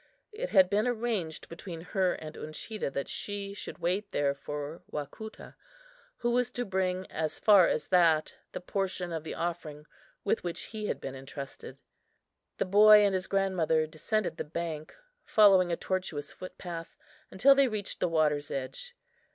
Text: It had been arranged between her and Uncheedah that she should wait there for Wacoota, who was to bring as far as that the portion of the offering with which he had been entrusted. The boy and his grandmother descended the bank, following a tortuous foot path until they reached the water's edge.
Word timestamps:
It 0.31 0.49
had 0.49 0.67
been 0.67 0.87
arranged 0.87 1.47
between 1.47 1.81
her 1.81 2.13
and 2.13 2.35
Uncheedah 2.35 2.89
that 2.89 3.07
she 3.07 3.53
should 3.53 3.77
wait 3.77 4.09
there 4.09 4.33
for 4.33 4.81
Wacoota, 4.91 5.53
who 6.17 6.31
was 6.31 6.49
to 6.53 6.65
bring 6.65 7.05
as 7.11 7.37
far 7.37 7.67
as 7.67 7.85
that 7.89 8.35
the 8.51 8.61
portion 8.61 9.11
of 9.11 9.23
the 9.23 9.35
offering 9.35 9.85
with 10.23 10.43
which 10.43 10.61
he 10.61 10.87
had 10.87 10.99
been 10.99 11.13
entrusted. 11.13 11.81
The 12.57 12.65
boy 12.65 13.05
and 13.05 13.13
his 13.13 13.27
grandmother 13.27 13.85
descended 13.85 14.37
the 14.37 14.43
bank, 14.43 14.95
following 15.23 15.71
a 15.71 15.77
tortuous 15.77 16.31
foot 16.33 16.57
path 16.57 16.97
until 17.29 17.53
they 17.53 17.67
reached 17.67 17.99
the 17.99 18.09
water's 18.09 18.49
edge. 18.49 18.95